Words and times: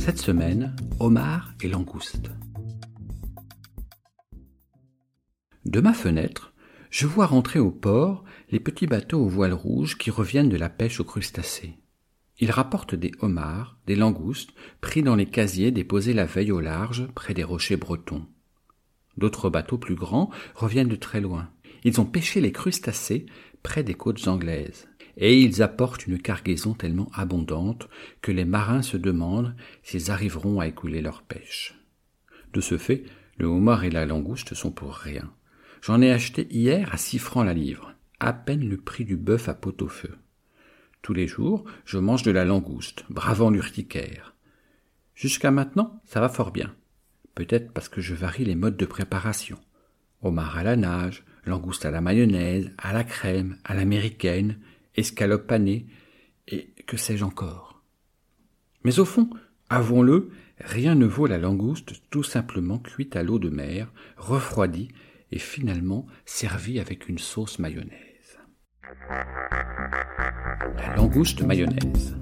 Cette 0.00 0.18
semaine, 0.18 0.74
homard 0.98 1.52
et 1.60 1.68
langouste. 1.68 2.30
De 5.66 5.80
ma 5.82 5.92
fenêtre, 5.92 6.54
je 6.88 7.06
vois 7.06 7.26
rentrer 7.26 7.58
au 7.58 7.70
port 7.70 8.24
les 8.50 8.60
petits 8.60 8.86
bateaux 8.86 9.20
aux 9.20 9.28
voiles 9.28 9.52
rouges 9.52 9.98
qui 9.98 10.10
reviennent 10.10 10.48
de 10.48 10.56
la 10.56 10.70
pêche 10.70 11.00
aux 11.00 11.04
crustacés. 11.04 11.76
Ils 12.38 12.50
rapportent 12.50 12.94
des 12.94 13.12
homards, 13.20 13.78
des 13.86 13.94
langoustes, 13.94 14.54
pris 14.80 15.02
dans 15.02 15.16
les 15.16 15.26
casiers 15.26 15.70
déposés 15.70 16.14
la 16.14 16.24
veille 16.24 16.50
au 16.50 16.60
large 16.60 17.06
près 17.14 17.34
des 17.34 17.44
rochers 17.44 17.76
bretons. 17.76 18.26
D'autres 19.18 19.50
bateaux 19.50 19.78
plus 19.78 19.96
grands 19.96 20.30
reviennent 20.54 20.88
de 20.88 20.96
très 20.96 21.20
loin. 21.20 21.50
Ils 21.84 22.00
ont 22.00 22.06
pêché 22.06 22.40
les 22.40 22.52
crustacés 22.52 23.26
près 23.62 23.84
des 23.84 23.94
côtes 23.94 24.26
anglaises. 24.28 24.89
Et 25.20 25.40
ils 25.40 25.62
apportent 25.62 26.06
une 26.06 26.18
cargaison 26.18 26.74
tellement 26.74 27.10
abondante 27.14 27.88
que 28.22 28.32
les 28.32 28.44
marins 28.44 28.82
se 28.82 28.96
demandent 28.96 29.54
s'ils 29.82 30.10
arriveront 30.10 30.58
à 30.58 30.66
écouler 30.66 31.02
leur 31.02 31.22
pêche. 31.22 31.74
De 32.52 32.60
ce 32.60 32.78
fait, 32.78 33.04
le 33.36 33.46
homard 33.46 33.84
et 33.84 33.90
la 33.90 34.06
langouste 34.06 34.54
sont 34.54 34.72
pour 34.72 34.94
rien. 34.94 35.30
J'en 35.82 36.00
ai 36.00 36.10
acheté 36.10 36.48
hier 36.50 36.92
à 36.92 36.96
six 36.96 37.18
francs 37.18 37.46
la 37.46 37.54
livre, 37.54 37.94
à 38.18 38.32
peine 38.32 38.68
le 38.68 38.76
prix 38.76 39.04
du 39.04 39.16
bœuf 39.16 39.48
à 39.48 39.54
pot-au-feu. 39.54 40.16
Tous 41.02 41.14
les 41.14 41.26
jours, 41.26 41.64
je 41.84 41.98
mange 41.98 42.22
de 42.22 42.30
la 42.30 42.44
langouste, 42.44 43.04
bravant 43.08 43.50
l'urticaire. 43.50 44.34
Jusqu'à 45.14 45.50
maintenant, 45.50 46.00
ça 46.04 46.20
va 46.20 46.28
fort 46.28 46.50
bien. 46.50 46.74
Peut-être 47.34 47.72
parce 47.72 47.88
que 47.88 48.00
je 48.00 48.14
varie 48.14 48.44
les 48.44 48.54
modes 48.54 48.76
de 48.76 48.86
préparation. 48.86 49.58
Homard 50.22 50.58
à 50.58 50.62
la 50.62 50.76
nage, 50.76 51.24
langouste 51.46 51.86
à 51.86 51.90
la 51.90 52.02
mayonnaise, 52.02 52.70
à 52.76 52.92
la 52.92 53.04
crème, 53.04 53.56
à 53.64 53.74
l'américaine, 53.74 54.58
escalope 55.00 55.46
panée, 55.46 55.86
et 56.46 56.72
que 56.86 56.96
sais-je 56.96 57.24
encore. 57.24 57.82
Mais 58.84 58.98
au 58.98 59.04
fond, 59.04 59.28
avouons-le, 59.68 60.30
rien 60.58 60.94
ne 60.94 61.06
vaut 61.06 61.26
la 61.26 61.38
langouste 61.38 62.02
tout 62.10 62.22
simplement 62.22 62.78
cuite 62.78 63.16
à 63.16 63.22
l'eau 63.22 63.38
de 63.38 63.48
mer, 63.48 63.92
refroidie 64.16 64.88
et 65.32 65.38
finalement 65.38 66.06
servie 66.24 66.80
avec 66.80 67.08
une 67.08 67.18
sauce 67.18 67.58
mayonnaise. 67.58 68.38
La 70.76 70.96
langouste 70.96 71.42
mayonnaise. 71.42 72.16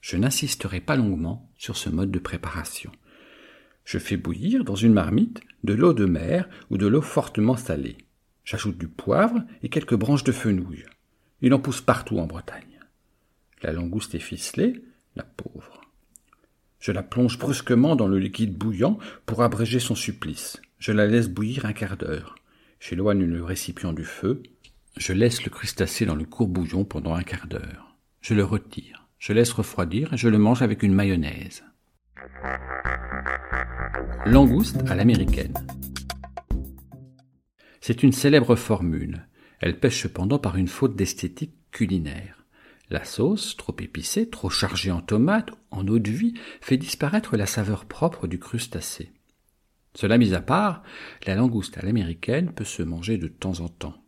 Je 0.00 0.16
n'insisterai 0.16 0.80
pas 0.80 0.96
longuement 0.96 1.52
sur 1.56 1.76
ce 1.76 1.90
mode 1.90 2.10
de 2.10 2.18
préparation. 2.18 2.90
Je 3.84 3.98
fais 3.98 4.16
bouillir 4.16 4.64
dans 4.64 4.74
une 4.74 4.92
marmite 4.92 5.40
de 5.64 5.74
l'eau 5.74 5.92
de 5.92 6.06
mer 6.06 6.48
ou 6.70 6.78
de 6.78 6.86
l'eau 6.86 7.02
fortement 7.02 7.56
salée. 7.56 7.98
J'ajoute 8.48 8.78
du 8.78 8.88
poivre 8.88 9.42
et 9.62 9.68
quelques 9.68 9.94
branches 9.94 10.24
de 10.24 10.32
fenouil. 10.32 10.86
Il 11.42 11.52
en 11.52 11.58
pousse 11.58 11.82
partout 11.82 12.18
en 12.18 12.26
Bretagne. 12.26 12.80
La 13.60 13.72
langouste 13.72 14.14
est 14.14 14.20
ficelée, 14.20 14.82
la 15.16 15.22
pauvre. 15.22 15.82
Je 16.80 16.90
la 16.90 17.02
plonge 17.02 17.38
brusquement 17.38 17.94
dans 17.94 18.08
le 18.08 18.18
liquide 18.18 18.56
bouillant 18.56 18.98
pour 19.26 19.42
abréger 19.42 19.80
son 19.80 19.94
supplice. 19.94 20.62
Je 20.78 20.92
la 20.92 21.06
laisse 21.06 21.28
bouillir 21.28 21.66
un 21.66 21.74
quart 21.74 21.98
d'heure. 21.98 22.36
J'éloigne 22.80 23.26
le 23.26 23.44
récipient 23.44 23.92
du 23.92 24.04
feu. 24.04 24.42
Je 24.96 25.12
laisse 25.12 25.44
le 25.44 25.50
crustacé 25.50 26.06
dans 26.06 26.16
le 26.16 26.24
court 26.24 26.48
bouillon 26.48 26.86
pendant 26.86 27.12
un 27.12 27.24
quart 27.24 27.48
d'heure. 27.48 27.98
Je 28.22 28.32
le 28.32 28.44
retire. 28.44 29.06
Je 29.18 29.34
laisse 29.34 29.52
refroidir 29.52 30.14
et 30.14 30.16
je 30.16 30.30
le 30.30 30.38
mange 30.38 30.62
avec 30.62 30.82
une 30.82 30.94
mayonnaise. 30.94 31.64
Langouste 34.24 34.82
à 34.88 34.94
l'américaine. 34.94 35.52
C'est 37.80 38.02
une 38.02 38.12
célèbre 38.12 38.56
formule. 38.56 39.26
Elle 39.60 39.78
pêche 39.78 40.02
cependant 40.02 40.38
par 40.38 40.56
une 40.56 40.68
faute 40.68 40.96
d'esthétique 40.96 41.54
culinaire. 41.70 42.44
La 42.90 43.04
sauce, 43.04 43.56
trop 43.56 43.76
épicée, 43.80 44.28
trop 44.28 44.48
chargée 44.48 44.90
en 44.90 45.00
tomates, 45.00 45.50
en 45.70 45.86
eau 45.88 45.98
de 45.98 46.10
vie, 46.10 46.34
fait 46.60 46.78
disparaître 46.78 47.36
la 47.36 47.46
saveur 47.46 47.84
propre 47.84 48.26
du 48.26 48.38
crustacé. 48.38 49.12
Cela 49.94 50.16
mis 50.16 50.32
à 50.32 50.40
part, 50.40 50.82
la 51.26 51.34
langouste 51.34 51.76
à 51.76 51.82
l'américaine 51.82 52.52
peut 52.52 52.64
se 52.64 52.82
manger 52.82 53.18
de 53.18 53.28
temps 53.28 53.60
en 53.60 53.68
temps. 53.68 54.02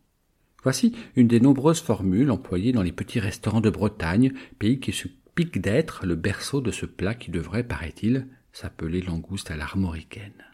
Voici 0.63 0.95
une 1.15 1.27
des 1.27 1.39
nombreuses 1.39 1.81
formules 1.81 2.31
employées 2.31 2.71
dans 2.71 2.83
les 2.83 2.91
petits 2.91 3.19
restaurants 3.19 3.61
de 3.61 3.69
Bretagne, 3.69 4.31
pays 4.57 4.79
qui 4.79 4.93
se 4.93 5.07
pique 5.35 5.59
d'être 5.59 6.05
le 6.05 6.15
berceau 6.15 6.61
de 6.61 6.71
ce 6.71 6.85
plat 6.85 7.15
qui 7.15 7.31
devrait, 7.31 7.63
paraît-il, 7.63 8.27
s'appeler 8.51 9.01
langouste 9.01 9.51
à 9.51 9.55
l'armoricaine. 9.55 10.45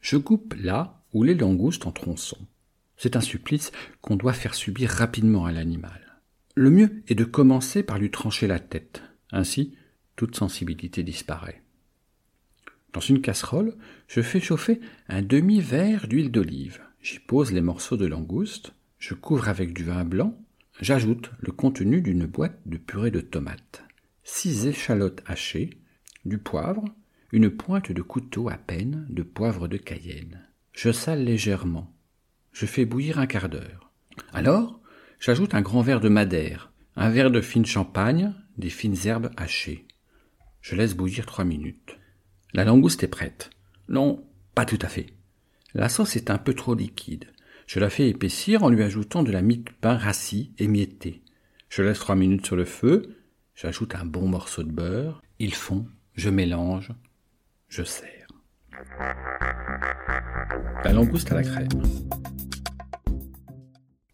Je 0.00 0.16
coupe 0.16 0.54
là 0.58 0.97
où 1.12 1.22
les 1.22 1.34
langoustes 1.34 1.86
en 1.86 1.92
tronçons. 1.92 2.46
C'est 2.96 3.16
un 3.16 3.20
supplice 3.20 3.72
qu'on 4.00 4.16
doit 4.16 4.32
faire 4.32 4.54
subir 4.54 4.90
rapidement 4.90 5.46
à 5.46 5.52
l'animal. 5.52 6.20
Le 6.54 6.70
mieux 6.70 7.02
est 7.06 7.14
de 7.14 7.24
commencer 7.24 7.82
par 7.82 7.98
lui 7.98 8.10
trancher 8.10 8.46
la 8.46 8.58
tête. 8.58 9.02
Ainsi, 9.30 9.76
toute 10.16 10.36
sensibilité 10.36 11.04
disparaît. 11.04 11.62
Dans 12.92 13.00
une 13.00 13.20
casserole, 13.20 13.76
je 14.08 14.22
fais 14.22 14.40
chauffer 14.40 14.80
un 15.08 15.22
demi-verre 15.22 16.08
d'huile 16.08 16.32
d'olive. 16.32 16.80
J'y 17.00 17.20
pose 17.20 17.52
les 17.52 17.60
morceaux 17.60 17.96
de 17.96 18.06
langouste, 18.06 18.72
je 18.98 19.14
couvre 19.14 19.48
avec 19.48 19.72
du 19.72 19.84
vin 19.84 20.04
blanc, 20.04 20.36
j'ajoute 20.80 21.30
le 21.38 21.52
contenu 21.52 22.00
d'une 22.02 22.26
boîte 22.26 22.58
de 22.66 22.76
purée 22.76 23.12
de 23.12 23.20
tomates, 23.20 23.84
six 24.24 24.66
échalotes 24.66 25.22
hachées, 25.26 25.70
du 26.24 26.38
poivre, 26.38 26.84
une 27.30 27.50
pointe 27.50 27.92
de 27.92 28.02
couteau 28.02 28.48
à 28.48 28.56
peine 28.56 29.06
de 29.10 29.22
poivre 29.22 29.68
de 29.68 29.76
Cayenne. 29.76 30.47
Je 30.80 30.92
sale 30.92 31.24
légèrement. 31.24 31.92
Je 32.52 32.64
fais 32.64 32.84
bouillir 32.84 33.18
un 33.18 33.26
quart 33.26 33.48
d'heure. 33.48 33.90
Alors, 34.32 34.80
j'ajoute 35.18 35.54
un 35.54 35.60
grand 35.60 35.82
verre 35.82 35.98
de 35.98 36.08
madère, 36.08 36.70
un 36.94 37.10
verre 37.10 37.32
de 37.32 37.40
fine 37.40 37.66
champagne, 37.66 38.32
des 38.58 38.70
fines 38.70 38.94
herbes 39.04 39.32
hachées. 39.36 39.88
Je 40.60 40.76
laisse 40.76 40.94
bouillir 40.94 41.26
trois 41.26 41.44
minutes. 41.44 41.98
La 42.54 42.62
langouste 42.62 43.02
est 43.02 43.08
prête. 43.08 43.50
Non, 43.88 44.24
pas 44.54 44.64
tout 44.64 44.78
à 44.80 44.86
fait. 44.86 45.06
La 45.74 45.88
sauce 45.88 46.14
est 46.14 46.30
un 46.30 46.38
peu 46.38 46.54
trop 46.54 46.76
liquide. 46.76 47.24
Je 47.66 47.80
la 47.80 47.90
fais 47.90 48.08
épaissir 48.08 48.62
en 48.62 48.68
lui 48.68 48.84
ajoutant 48.84 49.24
de 49.24 49.32
la 49.32 49.42
mie 49.42 49.58
de 49.58 49.70
pain 49.80 49.96
rassis 49.96 50.54
émiettée. 50.58 51.24
Je 51.70 51.82
laisse 51.82 51.98
trois 51.98 52.14
minutes 52.14 52.46
sur 52.46 52.54
le 52.54 52.64
feu, 52.64 53.16
j'ajoute 53.56 53.96
un 53.96 54.04
bon 54.04 54.28
morceau 54.28 54.62
de 54.62 54.70
beurre, 54.70 55.22
ils 55.40 55.56
fond, 55.56 55.88
je 56.14 56.30
mélange, 56.30 56.92
je 57.66 57.82
sers. 57.82 58.17
La 60.84 60.92
langouste 60.92 61.32
à 61.32 61.34
la 61.34 61.42
crème. 61.42 61.68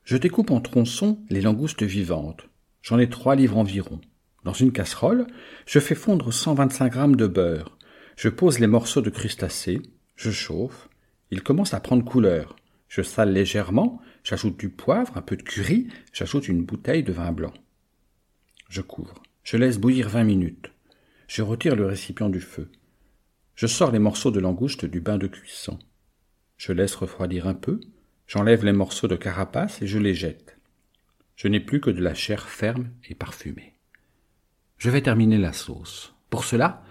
Je 0.04 0.16
découpe 0.16 0.50
en 0.50 0.60
tronçons 0.60 1.24
les 1.30 1.40
langoustes 1.40 1.82
vivantes. 1.82 2.48
J'en 2.82 2.98
ai 2.98 3.08
trois 3.08 3.36
livres 3.36 3.56
environ. 3.56 4.00
Dans 4.44 4.52
une 4.52 4.72
casserole, 4.72 5.26
je 5.66 5.80
fais 5.80 5.94
fondre 5.94 6.32
125 6.32 6.92
grammes 6.92 7.16
de 7.16 7.26
beurre. 7.26 7.78
Je 8.16 8.28
pose 8.28 8.58
les 8.58 8.66
morceaux 8.66 9.00
de 9.00 9.10
crustacés, 9.10 9.80
je 10.16 10.30
chauffe. 10.30 10.88
Ils 11.30 11.42
commencent 11.42 11.74
à 11.74 11.80
prendre 11.80 12.04
couleur. 12.04 12.56
Je 12.88 13.02
sale 13.02 13.32
légèrement, 13.32 14.00
j'ajoute 14.22 14.58
du 14.58 14.68
poivre, 14.68 15.16
un 15.16 15.22
peu 15.22 15.36
de 15.36 15.42
curry, 15.42 15.88
j'ajoute 16.12 16.48
une 16.48 16.64
bouteille 16.64 17.02
de 17.02 17.12
vin 17.12 17.32
blanc. 17.32 17.54
Je 18.68 18.82
couvre. 18.82 19.22
Je 19.42 19.56
laisse 19.56 19.78
bouillir 19.78 20.08
vingt 20.08 20.24
minutes. 20.24 20.70
Je 21.26 21.42
retire 21.42 21.76
le 21.76 21.86
récipient 21.86 22.28
du 22.28 22.40
feu. 22.40 22.70
Je 23.54 23.66
sors 23.68 23.92
les 23.92 24.00
morceaux 24.00 24.32
de 24.32 24.40
langouste 24.40 24.84
du 24.84 25.00
bain 25.00 25.16
de 25.16 25.28
cuisson. 25.28 25.78
Je 26.56 26.72
laisse 26.72 26.96
refroidir 26.96 27.46
un 27.46 27.54
peu, 27.54 27.80
j'enlève 28.26 28.64
les 28.64 28.72
morceaux 28.72 29.06
de 29.06 29.16
carapace 29.16 29.80
et 29.80 29.86
je 29.86 29.98
les 29.98 30.14
jette. 30.14 30.58
Je 31.36 31.46
n'ai 31.48 31.60
plus 31.60 31.80
que 31.80 31.90
de 31.90 32.02
la 32.02 32.14
chair 32.14 32.48
ferme 32.48 32.90
et 33.08 33.14
parfumée. 33.14 33.74
Je 34.78 34.90
vais 34.90 35.02
terminer 35.02 35.38
la 35.38 35.52
sauce. 35.52 36.14
Pour 36.30 36.44
cela, 36.44 36.82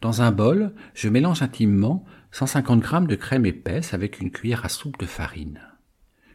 dans 0.00 0.20
un 0.20 0.30
bol, 0.30 0.74
je 0.94 1.08
mélange 1.08 1.42
intimement 1.42 2.04
150 2.32 2.84
g 2.84 3.06
de 3.06 3.16
crème 3.16 3.46
épaisse 3.46 3.94
avec 3.94 4.20
une 4.20 4.30
cuillère 4.30 4.64
à 4.64 4.68
soupe 4.68 4.98
de 4.98 5.06
farine. 5.06 5.60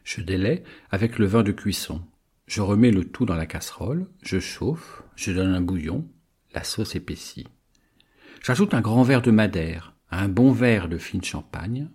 Je 0.03 0.21
délaie 0.21 0.63
avec 0.91 1.19
le 1.19 1.25
vin 1.25 1.43
de 1.43 1.51
cuisson. 1.51 2.01
Je 2.47 2.61
remets 2.61 2.91
le 2.91 3.05
tout 3.05 3.25
dans 3.25 3.35
la 3.35 3.47
casserole, 3.47 4.07
je 4.21 4.39
chauffe, 4.39 5.03
je 5.15 5.31
donne 5.31 5.53
un 5.53 5.61
bouillon, 5.61 6.07
la 6.53 6.63
sauce 6.63 6.95
épaissit. 6.95 7.47
J'ajoute 8.43 8.73
un 8.73 8.81
grand 8.81 9.03
verre 9.03 9.21
de 9.21 9.31
madère, 9.31 9.95
un 10.11 10.27
bon 10.27 10.51
verre 10.51 10.87
de 10.87 10.97
fine 10.97 11.23
champagne. 11.23 11.89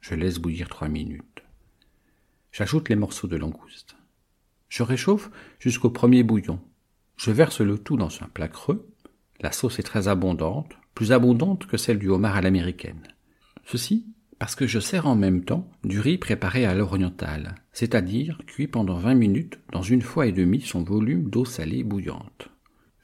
Je 0.00 0.14
laisse 0.14 0.38
bouillir 0.38 0.68
trois 0.68 0.88
minutes. 0.88 1.42
J'ajoute 2.52 2.88
les 2.88 2.96
morceaux 2.96 3.28
de 3.28 3.36
langouste. 3.36 3.96
Je 4.68 4.82
réchauffe 4.82 5.30
jusqu'au 5.58 5.90
premier 5.90 6.22
bouillon. 6.22 6.60
Je 7.16 7.30
verse 7.30 7.60
le 7.60 7.78
tout 7.78 7.96
dans 7.96 8.10
un 8.22 8.28
plat 8.28 8.48
creux. 8.48 8.88
La 9.40 9.52
sauce 9.52 9.78
est 9.78 9.84
très 9.84 10.08
abondante, 10.08 10.72
plus 10.94 11.12
abondante 11.12 11.66
que 11.66 11.76
celle 11.76 11.98
du 11.98 12.08
homard 12.08 12.36
à 12.36 12.40
l'américaine. 12.40 13.02
Ceci 13.64 14.06
parce 14.38 14.54
que 14.54 14.66
je 14.66 14.80
sers 14.80 15.06
en 15.06 15.16
même 15.16 15.44
temps 15.44 15.70
du 15.82 16.00
riz 16.00 16.18
préparé 16.18 16.66
à 16.66 16.74
l'orientale, 16.74 17.54
c'est-à-dire 17.72 18.38
cuit 18.46 18.66
pendant 18.66 18.98
vingt 18.98 19.14
minutes 19.14 19.58
dans 19.72 19.82
une 19.82 20.02
fois 20.02 20.26
et 20.26 20.32
demie 20.32 20.60
son 20.60 20.82
volume 20.82 21.30
d'eau 21.30 21.44
salée 21.44 21.82
bouillante. 21.82 22.50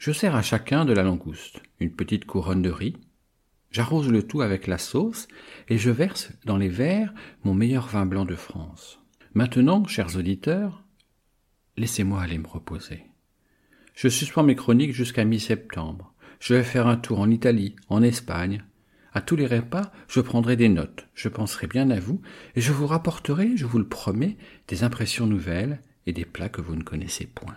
Je 0.03 0.11
sers 0.11 0.35
à 0.35 0.43
chacun 0.43 0.85
de 0.85 0.93
la 0.93 1.05
langouste, 1.05 1.63
une 1.79 1.93
petite 1.93 2.25
couronne 2.25 2.61
de 2.61 2.71
riz. 2.71 2.97
J'arrose 3.71 4.11
le 4.11 4.25
tout 4.25 4.43
avec 4.43 4.67
la 4.67 4.77
sauce 4.77 5.29
et 5.69 5.79
je 5.79 5.91
verse 5.91 6.33
dans 6.45 6.57
les 6.57 6.69
verres 6.69 7.15
mon 7.45 7.55
meilleur 7.55 7.87
vin 7.87 8.05
blanc 8.05 8.25
de 8.25 8.35
France. 8.35 8.99
Maintenant, 9.35 9.87
chers 9.87 10.17
auditeurs, 10.17 10.83
laissez-moi 11.77 12.21
aller 12.21 12.39
me 12.39 12.49
reposer. 12.49 13.05
Je 13.95 14.09
suspends 14.09 14.43
mes 14.43 14.57
chroniques 14.57 14.93
jusqu'à 14.93 15.25
mi-septembre. 15.25 16.13
Je 16.41 16.55
vais 16.55 16.65
faire 16.65 16.89
un 16.89 16.97
tour 16.97 17.21
en 17.21 17.31
Italie, 17.31 17.77
en 17.89 18.03
Espagne. 18.03 18.65
À 19.13 19.21
tous 19.21 19.37
les 19.37 19.47
repas, 19.47 19.93
je 20.09 20.21
prendrai 20.21 20.57
des 20.57 20.69
notes, 20.69 21.07
je 21.15 21.29
penserai 21.29 21.69
bien 21.69 21.91
à 21.91 22.01
vous, 22.01 22.21
et 22.57 22.61
je 22.61 22.73
vous 22.73 22.89
rapporterai, 22.89 23.57
je 23.57 23.67
vous 23.67 23.79
le 23.79 23.87
promets, 23.87 24.37
des 24.67 24.83
impressions 24.83 25.29
nouvelles 25.29 25.81
et 26.07 26.13
des 26.13 26.25
plats 26.25 26.49
que 26.49 26.61
vous 26.61 26.75
ne 26.75 26.83
connaissez 26.83 27.27
point. 27.27 27.57